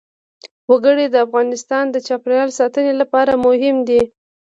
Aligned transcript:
وګړي 0.69 1.05
د 1.09 1.15
افغانستان 1.25 1.83
د 1.89 1.95
چاپیریال 2.07 2.49
ساتنې 2.59 2.93
لپاره 3.01 3.33
مهم 3.45 3.77
دي. 3.87 4.01